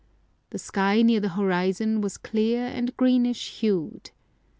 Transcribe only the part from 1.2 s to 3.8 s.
horizon was clear and greenish